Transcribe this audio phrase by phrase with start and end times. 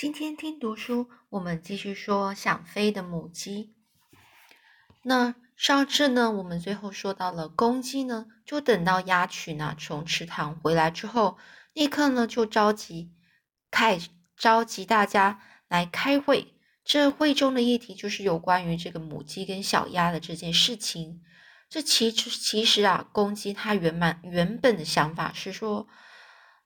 [0.00, 3.74] 今天听读书，我们继续说想飞的母鸡。
[5.02, 11.36] 那上次呢，我们最后说到了公鸡呢，就等到鸭群呢从池塘回来之后，
[11.74, 13.12] 立刻呢就召集
[13.70, 14.00] 开
[14.38, 16.54] 召集大家来开会。
[16.82, 21.20] 这会中的议题就是有关于这个母鸡跟小鸭的这件事情。
[21.68, 25.86] 这其实其实啊，公鸡它原满原本的想法是说，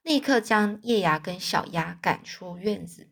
[0.04, 3.08] 立刻将叶芽跟小鸭赶出院子。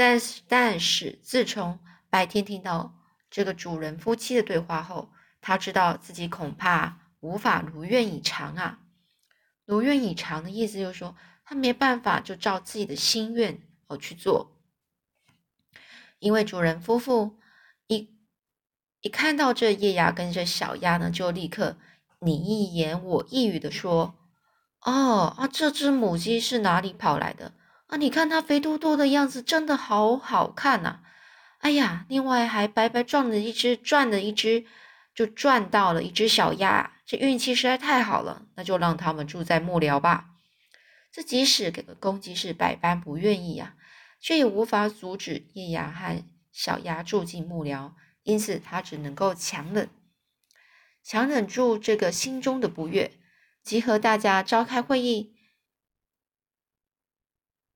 [0.00, 1.78] 但是，但是自从
[2.08, 2.94] 白天听到
[3.28, 8.78] 这个主人夫妻的对话后，他知道自己恐怕无法如愿以偿啊。
[9.66, 11.14] 如愿以偿的意思就是说，
[11.44, 14.56] 他没办法就照自己的心愿而去做。
[16.18, 17.38] 因为主人夫妇
[17.86, 18.08] 一
[19.02, 21.76] 一看到这叶芽跟这小鸭呢，就立刻
[22.20, 24.14] 你一言我一语的说
[24.80, 27.52] ：“哦啊，这只母鸡是哪里跑来的？”
[27.90, 27.96] 啊！
[27.96, 31.00] 你看它肥嘟嘟的样子，真的好好看呐！
[31.58, 34.64] 哎呀，另外还白白撞了一只，赚了一只，
[35.12, 38.46] 就赚到了一只小鸭，这运气实在太好了。
[38.54, 40.26] 那就让他们住在幕僚吧。
[41.12, 43.74] 这即使给个公鸡是百般不愿意呀，
[44.20, 47.90] 却也无法阻止叶芽和小鸭住进幕僚，
[48.22, 49.88] 因此他只能够强忍，
[51.02, 53.10] 强忍住这个心中的不悦，
[53.64, 55.34] 集合大家召开会议。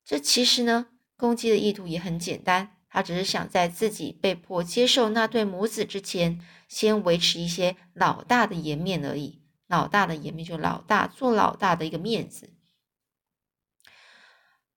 [0.05, 9.41] 这其实呢，公鸡的意图也很简单，他只是想在自己被迫接受那对母子之前，先维持一些老大的颜面而已。
[9.67, 12.53] 老大的颜面就老大做老大的一个面子。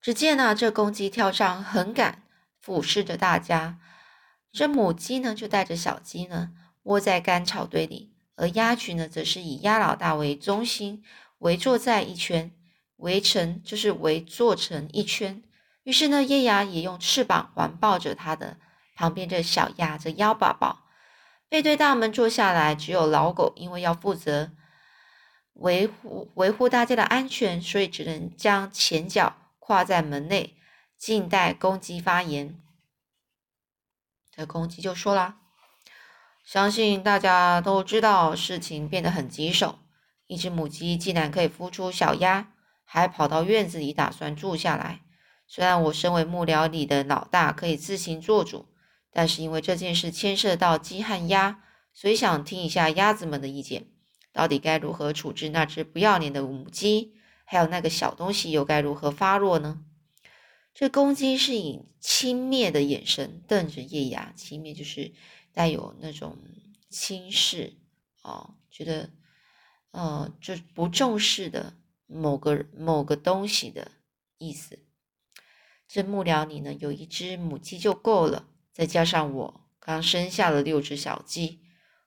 [0.00, 2.22] 只见呢，这公鸡跳上横杆，
[2.58, 3.76] 俯视着大家；
[4.50, 6.52] 这母鸡呢，就带着小鸡呢，
[6.84, 11.04] 窝在干草堆里，而鸭群呢，则是以鸭老大为中心，
[11.40, 12.50] 围坐在一圈。
[12.98, 15.42] 围成就是围坐成一圈，
[15.84, 18.58] 于是呢，叶芽也用翅膀环抱着它的
[18.96, 20.84] 旁边这小鸭这鸭宝宝，
[21.48, 22.74] 背对大门坐下来。
[22.74, 24.50] 只有老狗因为要负责
[25.54, 30.56] 维护维护大家的安全，所以只能将前脚跨在门内，
[30.96, 32.60] 静待公鸡发言。
[34.32, 35.38] 这公鸡就说啦
[36.44, 39.78] ：“相信大家都知道，事情变得很棘手。
[40.26, 42.52] 一只母鸡竟然可以孵出小鸭。”
[42.90, 45.02] 还跑到院子里打算住下来。
[45.46, 48.66] 虽然我身为幕僚里的老大，可以自行做主，
[49.12, 51.62] 但是因为这件事牵涉到鸡和鸭，
[51.92, 53.88] 所以想听一下鸭子们的意见。
[54.32, 57.14] 到底该如何处置那只不要脸的母鸡？
[57.44, 59.84] 还有那个小东西又该如何发落呢？
[60.72, 65.12] 这公鸡是以轻蔑的眼神瞪着叶芽，轻蔑就是
[65.52, 66.38] 带有那种
[66.88, 67.74] 轻视
[68.22, 69.10] 哦，觉得
[69.90, 71.74] 呃就不重视的。
[72.08, 73.92] 某个某个东西的
[74.38, 74.80] 意思。
[75.86, 81.60] 这幕僚里呢，有一只母鸡就够了，再加上我刚生下了六只小鸡，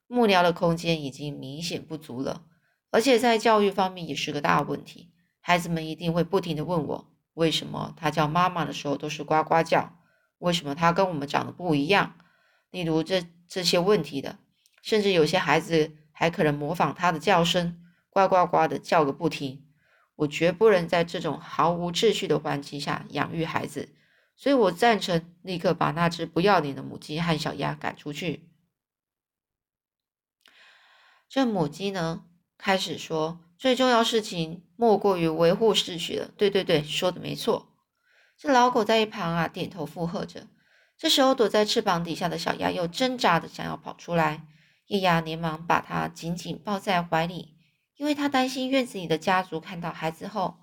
[0.08, 2.46] 幕僚的空间已经明显不足了。
[2.90, 9.98] 而且在教育方面也是个大问题，孩子们一定会不停的问我，为什么他叫妈妈的时候都是呱呱叫？
[10.40, 12.18] 为什么他跟我们长得不一样？
[12.70, 14.40] 例如这这些问题的，
[14.82, 19.66] 甚至有些孩子还可能模仿他的叫声，呱呱呱的叫个不停。
[20.22, 23.90] 我绝不能在这种毫无秩序的环境下养育孩子，
[24.36, 28.48] 所以我赞成立刻把那只不要脸的母鸡和小鸭赶出去。
[31.28, 37.74] 这母鸡呢，开始说：“最重要事情莫过于维护秩序了。”对对对，说的没错。
[38.38, 40.46] 这老狗在一旁啊，点头附和着。
[40.98, 44.46] 这时候，躲在翅膀底下的小鸭又挣扎的想要跑出来，
[44.86, 47.56] 叶芽连忙把它紧紧抱在怀里。
[48.02, 50.58] 因为他担心院子里的家族看到孩子后，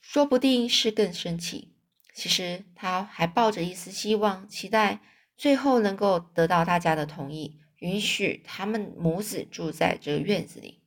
[0.00, 1.74] 说不定是更生气。
[2.14, 5.00] 其实他还抱着一丝希望，期待
[5.36, 10.84] 最后能够得到大家的同意，允许他们母子住在这个院子里。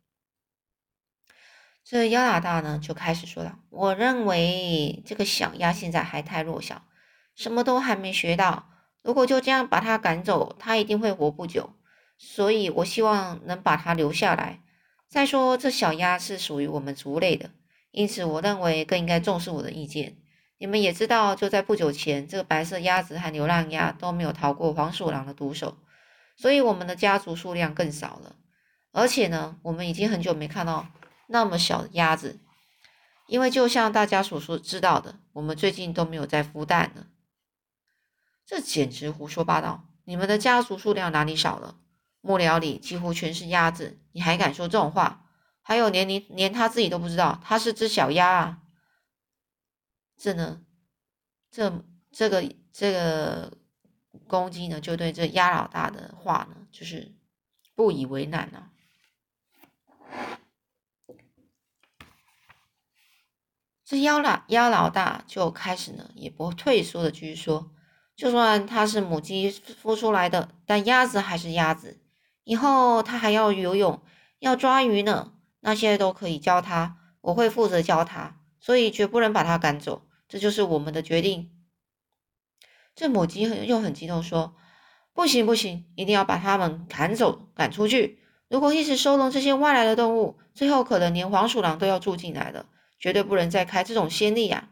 [1.84, 6.88] 这鸭老大呢就开始说了：“我认为这个小鸭现在还太弱小，
[7.36, 8.70] 什么都还没学到。
[9.04, 11.74] 如果就这样把它赶走，它一定会活不久。”
[12.18, 14.62] 所以，我希望能把它留下来。
[15.08, 17.52] 再说，这小鸭是属于我们族类的，
[17.92, 20.18] 因此，我认为更应该重视我的意见。
[20.58, 25.78] 你们也知道，就在不久前，这个白色鸭子和流浪鸭都没有逃过黄鼠狼的毒手，
[26.36, 28.36] 所以我们的家族数量更少了。
[28.92, 30.88] 而且呢，我们已经很久没看到
[31.28, 32.40] 那么小的鸭子，
[33.28, 37.06] 因为就像大家所说知道的，我们最近都没有在孵蛋了。
[38.46, 39.84] 这简直胡说八道！
[40.06, 41.76] 你们的家族数量哪里少了？
[42.22, 45.26] 幕僚里几乎全是鸭子，你还敢说这种话？
[45.62, 48.60] 还有，连你连他自己都不知道，他是只小鸭啊！
[50.16, 50.62] 这呢，
[51.52, 53.58] 这这个这个
[54.28, 57.14] 公鸡呢，就对这鸭老大的话呢，就是
[57.76, 58.72] 不以为然啊。
[63.84, 67.72] 这鸭老鸭老大就开始呢，也不退缩的继续说，
[68.16, 72.00] 就算它是母鸡孵出来的，但鸭子还是鸭子，
[72.48, 74.02] 以后它还要游泳，
[74.40, 81.52] 要抓鱼呢，那些都可以教它，我会负责教它，所以绝不能把它赶走，这就是我们的决定。
[82.96, 84.56] 这母鸡很又很激动说，
[85.12, 88.20] 不行不行，一定要把它们赶走，赶出去。
[88.48, 92.68] 如果一直收容这些外来的动物，最后可能连黄鼠狼都要住进来了。
[92.98, 94.70] 绝对不能再开这种先例呀！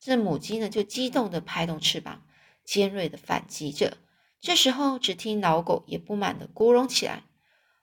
[0.00, 2.22] 这母鸡呢，就激动的拍动翅膀，
[2.64, 3.98] 尖锐的反击着。
[4.42, 7.22] 这时候，只听老狗也不满的咕隆起来：“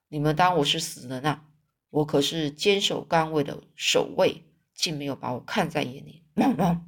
[0.10, 1.46] 你们当我是死人啊？
[1.90, 4.44] 我可是坚守岗位的守卫，
[4.76, 6.86] 竟没有把我看在眼里！”汪汪！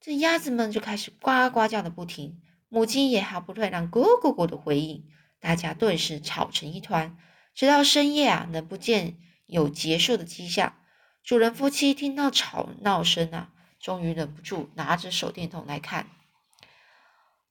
[0.00, 5.08] 这鸭子们就开始呱呱叫的不停，母鸡也毫不退让，咕咕咕的回应。
[5.40, 7.18] 大家顿时吵成一团，
[7.52, 10.76] 直到深夜啊，能不见有结束的迹象。
[11.24, 13.50] 主人夫妻听到吵闹声啊，
[13.80, 16.06] 终于忍不住拿着手电筒来看。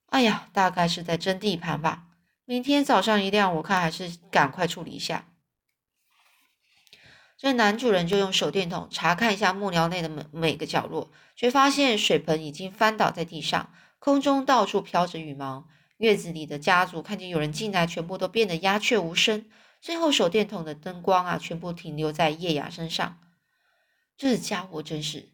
[0.09, 2.06] 哎呀，大概是在争地盘吧。
[2.45, 5.25] 明天早上一亮，我看还是赶快处理一下。
[7.38, 15.67] 这男主人就用手电筒查看一下木寮内的每每个角落，却发现水盆已经翻倒在地上，空中到处飘着羽毛。
[15.97, 19.50] 院子里的家族看见有人进来，全部都变得鸦雀无声。
[19.79, 23.19] 最后，手电筒的灯光啊，全部停留在叶雅身上。
[24.17, 25.29] 这家伙真是，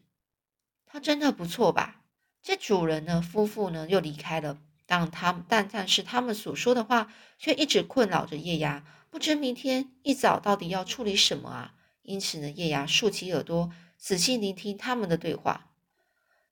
[0.84, 2.02] 他真的不错吧？
[2.42, 11.74] 这主人呢，夫妇呢又离开了，但他但但是他们所说的话却一直困扰着叶芽，不知明天一早到底要处理什么啊？
[12.02, 15.70] 因此呢，叶芽竖起耳朵，仔细聆听他们的对话。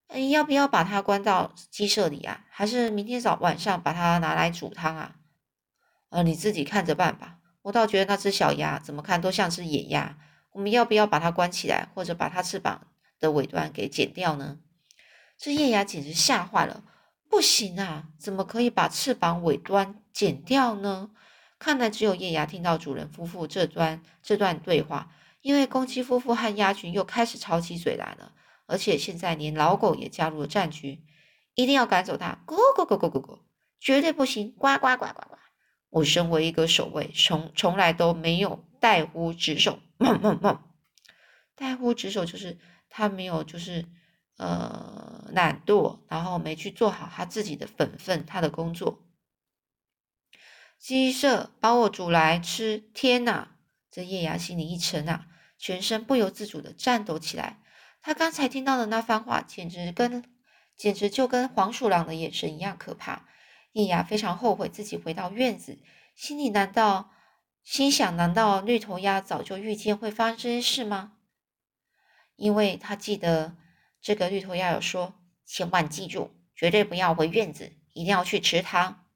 [0.09, 2.45] 嗯，要不要把它关到鸡舍里啊？
[2.51, 5.17] 还是明天早晚上把它拿来煮汤啊？
[6.11, 7.39] 呃，你自己看着办吧。
[7.63, 10.19] 我倒觉得那只小鸭怎么看都像是野鸭。
[10.53, 12.89] 我们要不要把它关起来，或者把它翅膀
[13.19, 14.59] 的尾端给剪掉呢？
[15.39, 16.85] 这叶芽简直吓坏了，
[17.35, 21.11] 不行啊，怎么可以把翅膀尾端剪掉呢？
[21.59, 25.11] 看来只有叶芽听到主人夫妇这段这段对话，
[25.41, 28.31] 因为公鸡夫妇和鸭群又开始吵起嘴来了，
[28.67, 31.03] 而且现在连老狗也加入了战局，
[31.57, 32.39] 一定要赶走它！
[32.47, 33.41] 咕咕咕咕咕咕，
[33.81, 34.53] 绝对不行！
[34.53, 35.37] 呱呱呱呱呱！
[35.91, 39.81] 我身为一个守卫，从从来都没有怠忽职守。
[39.99, 40.63] 梦梦梦，
[41.57, 43.87] 怠忽职守就是他没有，就是
[44.37, 49.03] 呃懒惰，然后没去做好他自己的本分，他的工作。
[50.79, 53.57] 鸡舍把我煮来吃，天哪！
[53.91, 55.27] 这叶芽心里一沉啊，
[55.57, 57.63] 全身不由自主的颤抖起来。
[58.03, 60.25] 他刚才听到的那番话，简直跟
[60.77, 63.27] 简直就跟黄鼠狼的眼神一样可怕。
[63.73, 65.79] 叶芽非常后悔自己回到院子，
[66.15, 67.13] 心里难道？
[67.63, 71.15] 心想：难道绿头鸭早就预见会发生这些事吗？
[72.37, 73.57] 因为他记得
[74.05, 75.15] 这个绿头鸭有说
[75.49, 79.07] ：“千万记住，绝对不要回院子，一定要去池塘。”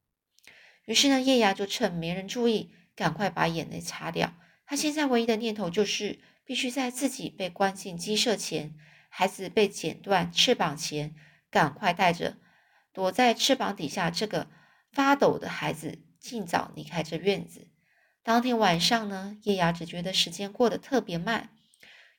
[0.87, 4.32] 于是呢，叶芽就趁没人注意，赶快把眼泪擦掉。
[4.64, 8.75] 他现在唯一的念头就是，必须在自己被关进鸡舍前，
[9.11, 11.14] 孩子被剪断翅膀前，
[11.50, 12.39] 赶快带着
[12.94, 14.48] 躲在翅膀底下这个
[14.91, 17.69] 发抖的孩子，尽早离开这院子。
[18.22, 21.51] 当天晚上呢，叶芽只觉得时间过得特别慢。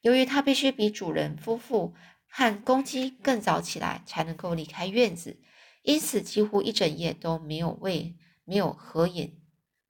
[0.01, 1.95] 由于他必须比主人夫妇
[2.29, 5.39] 和公鸡更早起来，才能够离开院子，
[5.81, 9.33] 因此几乎一整夜都没有为没有合眼，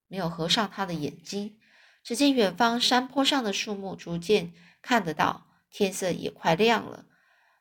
[0.07, 1.57] 没有合上他的眼睛。
[2.01, 7.05] 只见远方山坡上的树木逐渐看得到，天色也快亮了。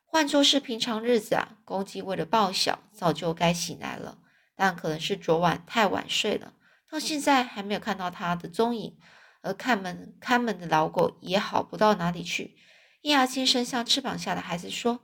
[0.05, 4.17] 换作是平常日子啊，公鸡为了报晓，早就该醒来了，
[4.55, 6.53] 但可能是昨晚太晚睡了。
[6.89, 8.97] 到现在还没有看到它的踪影，
[9.41, 12.55] 而看门看门的老狗也好不到哪里去。
[13.01, 14.99] 叶芽轻声向翅膀下的孩子说：“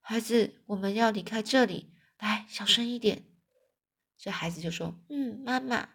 [0.00, 3.24] 孩子，我们要离开这里，来，小声一点。”
[4.16, 5.88] 这孩子就说：“嗯，妈妈。”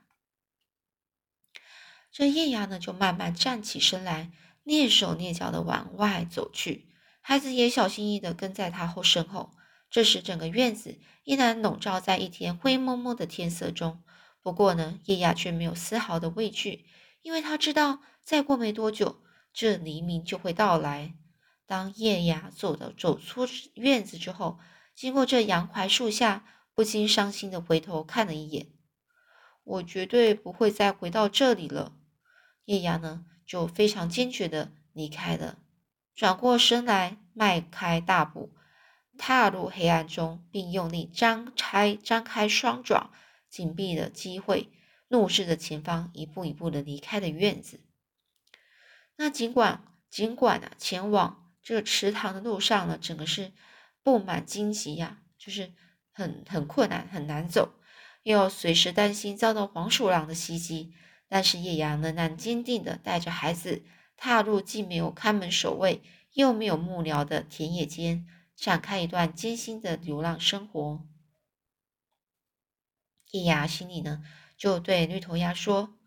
[2.11, 4.31] 这叶芽呢，就慢慢站起身来，
[4.65, 6.89] 蹑手蹑脚的往外走去。
[7.21, 9.51] 孩子也小心翼翼的跟在他后身后。
[9.89, 14.03] 这时，整个院子依然笼罩在一天灰蒙蒙的天色中。
[14.41, 16.85] 不过呢，叶芽却没有丝毫的畏惧，
[17.21, 19.21] 因为他知道，再过没多久，
[19.53, 21.13] 这黎明就会到来。
[21.71, 24.59] 当叶雅走到走出院子之后，
[24.93, 26.43] 经过这杨槐树下，
[26.75, 28.67] 不禁伤心的回头看了一眼。
[29.63, 31.93] 我绝对不会再回到这里了。
[32.65, 35.59] 叶芽呢，就非常坚决的离开了，
[36.13, 38.51] 转过身来，迈开大步，
[39.17, 43.11] 踏入黑暗中，并用力张开张开双爪，
[43.49, 44.69] 紧闭了机会，
[45.07, 47.79] 怒视着前方，一步一步的离开了院子。
[49.15, 53.51] 那尽管尽管啊，前往这个池塘的路上呢，整个是
[54.03, 55.73] 布满荆棘呀，就是
[56.11, 57.75] 很很困难，很难走，
[58.23, 60.93] 又要随时担心遭到黄鼠狼的袭击。
[61.27, 63.83] 但是叶阳仍然坚定的带着孩子
[64.17, 66.01] 踏入既没有看门守卫
[66.33, 71.07] 又没有幕僚的田野间，展开一段艰辛的流浪生活。
[73.31, 74.23] 叶芽心里呢，
[74.57, 75.97] 就对绿头鸭说：“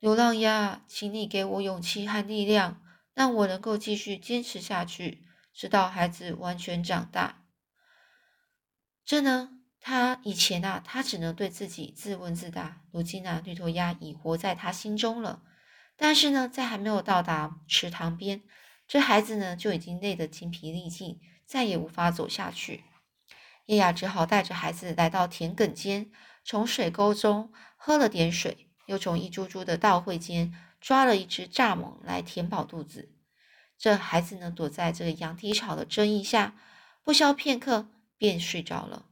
[0.00, 2.80] 流浪鸭，请你给我勇气和力量，
[3.14, 7.44] 让我能够继续坚持下去，直到孩子完全长大。”
[9.06, 9.50] 这呢？
[9.86, 12.80] 他以前啊，他只能对自己自问自答。
[12.90, 15.42] 如今啊，绿头鸭已活在他心中了。
[15.94, 18.42] 但是呢，在还没有到达池塘边，
[18.88, 22.84] 这孩子呢就已经累得精疲力尽，再也无法走下去。
[23.66, 26.10] 叶雅只好带着孩子来到田埂间，
[26.42, 33.10] 从水沟中喝了点水，又从一株株的稻穗间抓了一只蚱蜢来填饱肚子。
[33.78, 36.54] 这孩子呢，躲在这个羊蹄草的遮荫下，
[37.02, 37.88] 不消片刻
[38.18, 39.06] 便睡着了。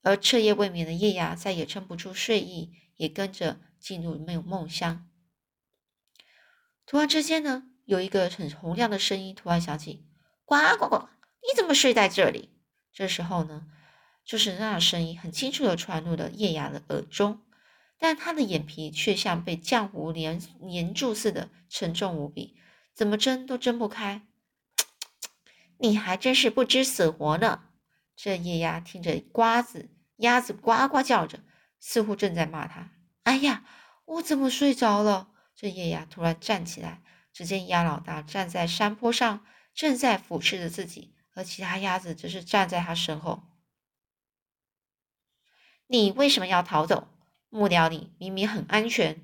[0.00, 5.06] 而彻夜未眠的叶芽再也撑不住睡意，也跟着进入梦梦乡。
[6.86, 10.06] 突然之间呢，有一个很洪亮的声音突然响起
[10.46, 11.10] ：“呱呱呱！
[11.42, 12.48] 你怎么睡在这里？”
[12.94, 13.66] 这时候呢，
[14.24, 17.42] 就是那声音很清楚的传入了叶芽的耳中，
[18.02, 22.56] 但他的眼皮却像被浆糊粘粘住似的沉重无比，
[22.94, 24.26] 怎么睁都睁不开。
[25.76, 27.64] 你还真是不知死活呢！
[28.16, 31.40] 这夜鸭听着瓜子鸭子呱呱叫着，
[31.78, 32.90] 似乎正在骂他。
[33.24, 33.64] 哎呀，
[34.06, 35.28] 我怎么睡着了？
[35.54, 37.02] 这夜鸭突然站起来，
[37.34, 43.42] 只见鸭老大站在山坡上，正在俯视着自己，而其他鸭子则是站在他身后。
[45.86, 47.08] 你为什么要逃走？
[47.50, 49.22] 木雕里明明很安全。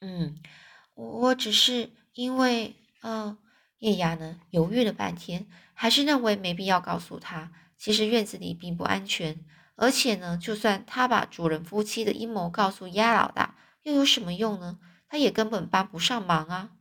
[0.00, 0.40] 嗯，
[0.94, 3.36] 我只是因为，呃。
[3.78, 7.52] 叶芽呢，犹豫了半天，还是认为没必要告诉他。
[7.76, 14.78] 其实院子里并不安全，而且呢，就算他把主人夫妻的阴谋告诉鸭老大，又有什么用呢？
[15.08, 16.74] 他也根本帮不上忙啊。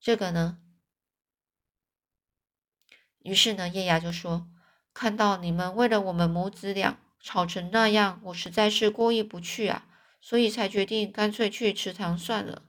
[0.00, 0.58] 这个呢，
[3.18, 4.48] 于是呢，叶芽就说
[4.94, 9.86] ：“看到你们为了我们母子俩吵成那样，我实在是过意不去啊，
[10.20, 12.62] 所以才决定干脆去池塘算了。”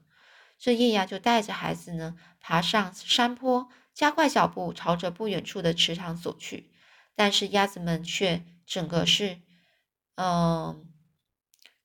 [0.58, 6.70] 这叶芽就带着孩子呢，爬上山坡，加快脚步，朝着不远处的池塘走去。
[7.14, 9.40] 但是鸭子们却整个是，
[10.16, 10.86] 嗯，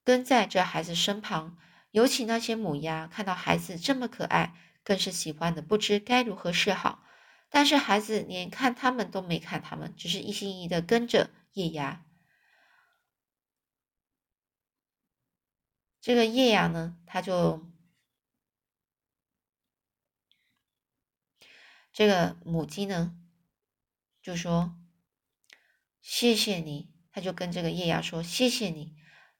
[0.04, 1.56] 跟在这孩子身旁。
[1.92, 4.54] 尤其那些母鸭看到孩子这么可爱，
[4.84, 7.02] 更是喜欢的不知该如何是好。
[7.48, 12.04] 但是孩子连看他们都没看他们，只是一心一意的跟着叶芽。
[16.06, 17.66] 这个叶芽呢，它就。
[21.92, 23.12] 这个母鸡呢，
[24.22, 24.76] 就说
[26.00, 28.94] ：“谢谢你。”它就跟这个叶芽说：“谢谢你，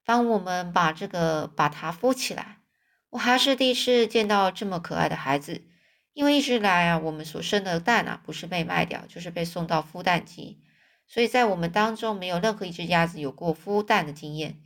[0.05, 2.63] 帮我们把这个把它孵起来。
[3.11, 5.69] 我还是第一次见到这么可爱的孩子，
[6.15, 10.61] 因为一直来啊，我们所生的蛋啊，不是被卖掉，就是被送到孵蛋机，
[11.07, 14.61] 所以在我们当中没有任何一只鸭子有过孵蛋的经验。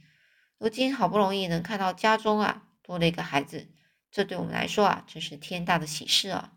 [0.61, 3.67] 如今好不容易能看到家中啊多了一个孩子，
[4.11, 6.53] 这对我们来说啊，真是天大的喜事啊！”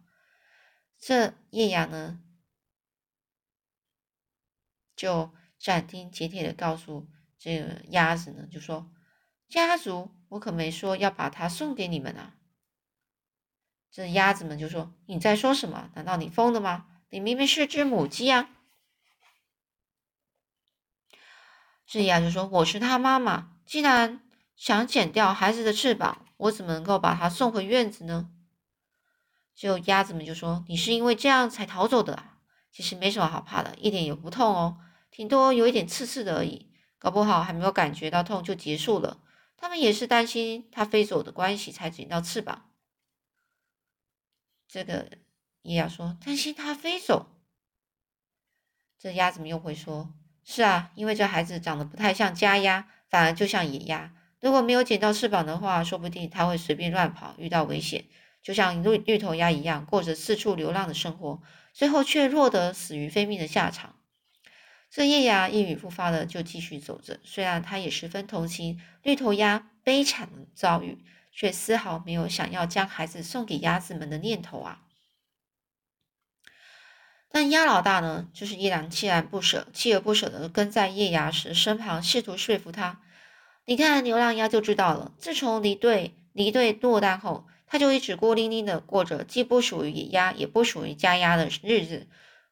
[1.00, 2.22] 这叶雅呢，
[4.94, 7.08] 就斩钉截铁的告诉
[7.40, 8.92] 这个鸭子呢，就说
[9.48, 12.36] ：“家族，我可没说要把它送给你们啊。”
[13.90, 15.90] 这鸭子们就说：“你在说什么？
[15.96, 16.88] 难道你疯了吗？
[17.10, 18.50] 你明明是只母鸡啊！”
[21.88, 24.22] 这鸭就说：“我是它妈妈，既然
[24.56, 28.30] 想剪掉孩子的翅膀，我怎么能够把它送回院子呢？”
[29.56, 32.40] 就鸭子们就说：“你是因为这样才逃走的啊？
[32.72, 34.78] 其实没什么好怕的，一点也不痛哦，
[35.12, 39.20] 顶多有一点刺刺的而已，搞不好还没有感觉到痛就结束了。
[39.56, 42.70] 他们也是担心它飞走的关系才剪掉翅膀。”
[44.68, 45.08] 这个
[45.62, 47.28] 叶鸭说：“担心它飞走。”
[48.98, 50.12] 这鸭子们又会说
[50.44, 54.12] ：“是啊，因为这孩子长得不太像家鸭，反而就像野鸭。
[54.42, 58.06] 如果没有剪到翅膀的话，说不定它会随便乱跑，遇到危险。”
[58.42, 61.40] 就像绿绿头鸭一样，过着四处流浪的生活，
[61.74, 63.98] 最后却落得死于非命的下场。
[64.90, 74.82] 这叶芽一语不发的就继续走着，虽然他也十分同情绿头鸭悲惨的遭遇，却丝毫没有想要将孩子送给鸭子们的念头啊。
[77.34, 83.02] 但鸭老大呢，就是依然锲然不舍、锲而不舍的跟在叶牙石身旁，试图说服他。
[83.66, 92.06] 你看流浪鸭就知道了，自从离队离队落单后，他就一直孤零零的过着既不属于野鸭，也不属于家鸭的日子，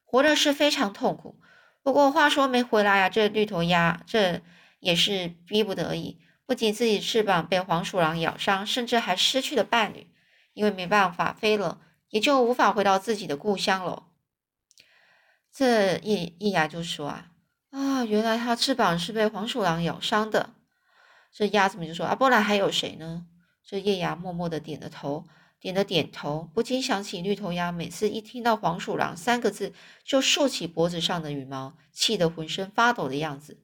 [0.04, 1.38] 活的是非常痛苦。
[1.84, 4.40] 不过话说没回来呀，这绿头鸭这
[4.80, 6.18] 也是逼不得已。
[6.44, 10.08] 不仅自己翅膀被黄鼠狼咬伤，甚至还失去了伴侣，
[10.54, 14.06] 因为没办法飞了，也就无法回到自己的故乡了。
[15.52, 17.26] 这叶叶牙就说啊
[17.70, 20.50] 啊，原来它翅膀是被黄鼠狼咬伤的。
[21.30, 23.26] 这鸭子们就说啊，不然还有谁呢？
[23.64, 25.26] 这叶牙默默的点了头，
[25.60, 29.72] 点了点头，不禁想起绿头鸭每次一听到黄鼠狼三个字，
[30.04, 33.58] 就竖起脖子上的羽毛，气得浑身发抖的样子。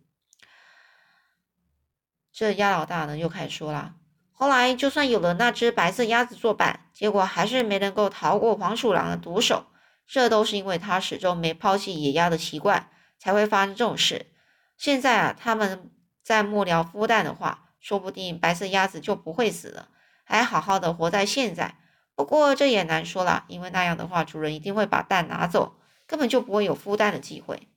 [2.33, 3.97] 这鸭老大呢，又开始说了。
[4.33, 9.66] 后来就算有了那只白色鸭子作伴，结果还是没能够逃过黄鼠狼的毒手。
[10.09, 14.33] 这都是因为他始终没抛弃野鸭的习惯，才会发生这种事。
[14.79, 15.91] 现在啊，他们
[16.23, 19.91] 在幕僚孵蛋的话，说不定白色鸭子就不会死了，
[20.25, 21.77] 还好好的活在现在。
[22.15, 27.69] 不过这也难说了，因为那样的话，主人一定会把蛋拿走，根本就不会有孵蛋的机会。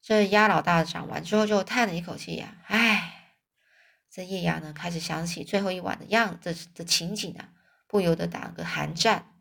[0.00, 3.34] 这鸭老大讲完之后，就叹了一口气呀，唉，
[4.08, 7.48] 这夜牙呢开始想起最后一晚的样子的情景啊，
[7.88, 9.31] 不由得打了个寒战。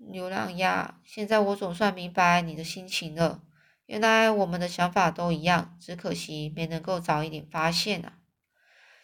[0.00, 3.42] 流浪鸭，现在我总算明白你的心情了。
[3.86, 8.14] 原来我们的想法都一样，只可惜没能够早一点发现啊。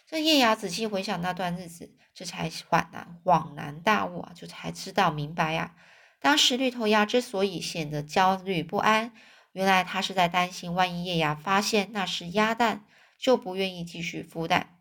[0.07, 5.75] 这叶牙仔细回想那段日子，这才恍然恍然大悟啊，就才知道明白呀。
[6.21, 9.13] 当时绿头鸭之所以显得焦虑不安。
[9.53, 12.85] 原来他是在担心，万一叶芽发现那是鸭蛋，
[13.19, 14.79] 就不愿意继续孵蛋。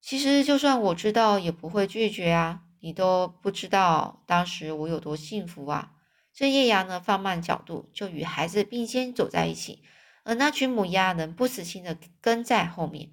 [0.00, 2.62] 其实就算我知道，也不会拒绝啊！
[2.86, 5.94] 你都不知道当时我有多幸福啊！
[6.32, 9.82] 这叶芽呢，放慢角度，就与孩子并肩走在一起，
[10.22, 13.10] 而那群母鸭能不死心的跟在后面。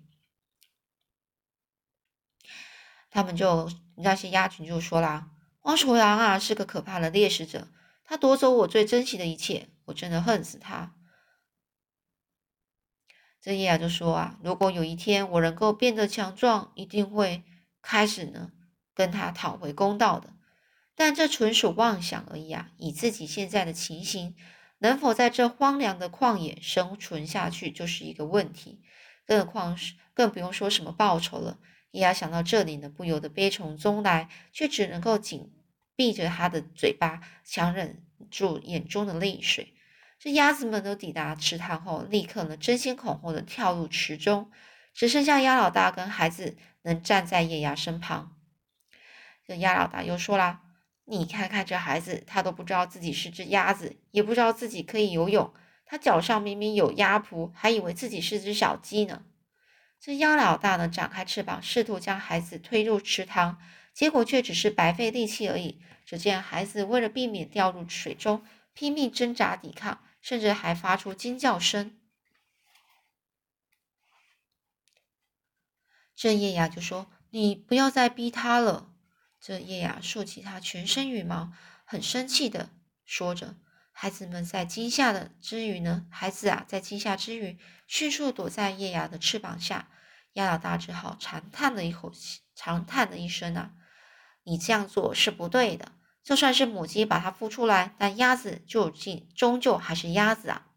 [3.09, 7.67] 他们就那些鸭群就说啦：“黄鼠狼啊，是个可怕的猎食者，
[8.03, 10.93] 他夺走我最珍惜的一切。”我真的恨死他！
[13.41, 17.43] 这叶雅就说啊，如果有一天我能够变得强壮，一定会
[17.81, 18.51] 开始呢
[18.93, 20.29] 跟他讨回公道的。
[20.95, 22.69] 但这纯属妄想而已啊！
[22.77, 24.35] 以自己现在的情形，
[24.77, 28.81] 能否在这荒凉的旷野生存下去，就是一个问题。
[29.25, 31.57] 更何况是更不用说什么报酬了。
[31.91, 35.51] 叶雅想到这里呢，不由得悲从中来，却只能够紧
[35.95, 39.73] 闭着他的嘴巴，强忍住眼中的泪水。
[40.19, 44.51] 这鸭子们都抵达池塘后，立刻呢争先恐后的跳入池中，
[44.93, 48.32] 只剩下鸭老大跟孩子能站在叶鸭身旁。
[49.45, 50.61] 这鸭老大又说啦
[51.05, 55.53] ：“你看看这孩子，他都不知道自己是只鸭子，也不知道自己可以游泳。
[55.85, 59.23] 他脚上明明有鸭蹼，还以为自己是只小鸡呢。”
[59.99, 63.59] 这鸭老大呢展开翅膀，试图将孩子推入池塘，
[63.93, 65.81] 结果却只是白费力气而已。
[66.05, 69.99] 只见孩子为了避免掉入水中，拼命挣扎抵抗。
[70.23, 71.99] 甚至还发出惊叫声。
[76.15, 78.89] 这叶雅就说：“你不要再逼他了。”
[79.45, 81.51] 这叶雅竖起他全身羽毛，
[81.83, 82.69] 很生气的
[83.03, 83.57] 说着。
[83.91, 89.89] 孩子们在惊吓的之余呢，孩子啊，在惊吓之余，迅速躲在叶雅的翅膀下。
[90.31, 93.73] 鸭老大只好长叹了一口气，长叹了一声啊
[94.43, 95.91] ：“你这样做是不对的。”
[96.23, 100.67] 就算是母鸡把它孵出来，但鸭子究竟终究还是鸭子啊！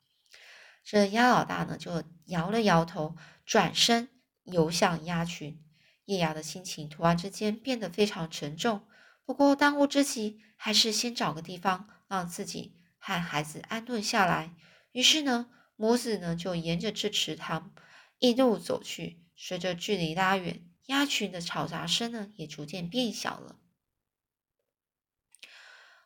[0.82, 4.08] 这鸭老大呢，就摇了摇头，转身
[4.42, 5.62] 游向鸭群。
[6.06, 8.84] 叶芽的心情突然之间变得非常沉重。
[9.24, 14.54] 不过当务之急还是先找个地方让自己和孩子安顿下来。
[14.92, 17.72] 于是呢，母子呢就沿着这池塘
[18.18, 19.22] 一路走去。
[19.36, 23.56] 随着距离拉远，鸭群的吵杂声呢也逐渐变小了。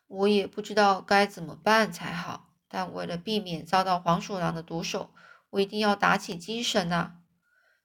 [0.08, 5.14] 我也不知道该怎么办才好，但为了避免遭到黄鼠狼的毒手，
[5.50, 7.20] 我一定要打起精神啊！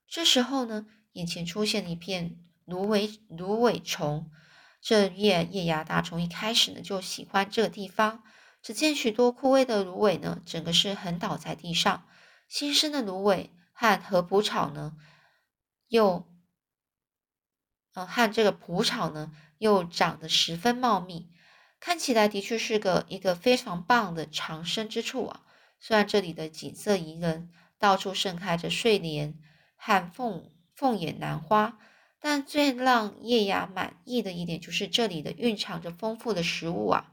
[0.08, 4.30] 这时候呢，眼前出现了一片芦苇芦苇丛。
[4.80, 8.22] 这叶叶芽大虫一开始呢就喜欢这个地方。
[8.62, 12.06] 只见许多枯萎的芦苇呢，整个是横倒在地上。
[12.48, 14.96] 新生的芦苇和禾蒲草呢，
[15.88, 16.26] 又
[17.94, 21.30] 呃和这个蒲草呢，又长得十分茂密。
[21.78, 25.42] 看起来的确是个一个非常棒的藏身之处啊！
[25.78, 29.38] 虽然这里的景色宜人，到处盛开着睡莲
[29.76, 31.78] 和凤凤眼兰花，
[32.20, 37.12] 但最让叶雅满意的一点就是这里的蕴藏着丰富的食物啊！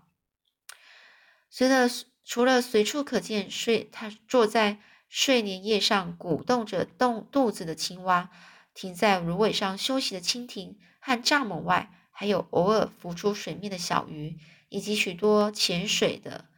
[1.50, 1.90] 随着
[2.26, 8.30] 除了随处可见睡，他坐在睡莲叶上鼓动着动肚子的青蛙，
[8.74, 14.38] 停在芦苇上休息的蜻蜓和蚱蜢外，还有偶尔浮出水面的小鱼，
[14.70, 16.50] 以及许多潜水的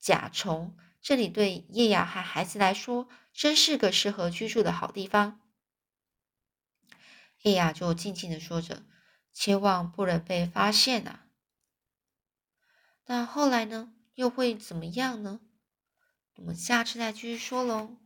[0.00, 0.74] 甲虫。
[1.02, 5.40] 这里对叶雅和孩子来说，真是个适合居住的好地方。
[7.42, 8.84] 叶雅就静静的说着
[9.32, 11.26] ：“千万不能被发现啊！”
[13.06, 13.92] 那后来呢？
[14.14, 15.40] 又会怎么样呢？
[16.36, 17.96] 我们下次再继续说喽。